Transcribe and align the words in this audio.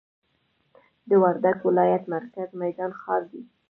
د 1.09 1.11
وردګ 1.23 1.57
ولایت 1.67 2.03
مرکز 2.13 2.49
میدان 2.61 2.91
ښار 2.99 3.21
دی 3.31 3.41